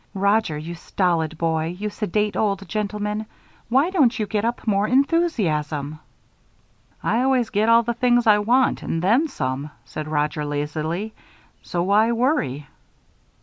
[0.15, 3.23] Roger, you stolid boy, you sedate old gentleman,
[3.69, 5.99] why don't you get up more enthusiasm?"
[7.03, 11.13] "I always get all the things I want and then some," said Roger, lazily,
[11.61, 12.65] "so why worry?"